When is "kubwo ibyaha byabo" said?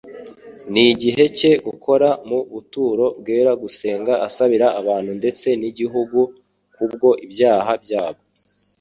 6.75-8.21